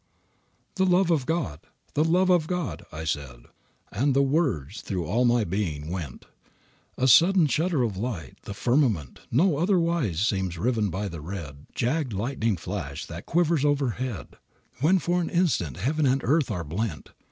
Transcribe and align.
"The 0.77 0.83
love 0.87 1.11
of 1.11 1.27
God! 1.27 1.59
The 1.93 2.03
love 2.03 2.31
of 2.31 2.47
God!" 2.47 2.83
I 2.91 3.03
said, 3.03 3.43
And 3.91 4.07
at 4.07 4.13
the 4.15 4.23
words 4.23 4.81
through 4.81 5.05
all 5.05 5.25
my 5.25 5.43
being 5.43 5.91
went 5.91 6.25
A 6.97 7.07
sudden 7.07 7.45
shudder 7.45 7.83
of 7.83 7.97
light; 7.97 8.39
the 8.45 8.55
firmament 8.55 9.19
Not 9.29 9.53
otherwise 9.53 10.19
seems 10.21 10.57
riven 10.57 10.89
by 10.89 11.07
the 11.07 11.21
red 11.21 11.67
Jagg'd 11.75 12.13
lightning 12.13 12.57
flash 12.57 13.05
that 13.05 13.27
quivers 13.27 13.63
overhead 13.63 14.37
When 14.79 14.97
for 14.97 15.21
an 15.21 15.29
instant 15.29 15.77
heaven 15.77 16.07
and 16.07 16.23
earth 16.23 16.49
are 16.49 16.63
blent. 16.63 17.11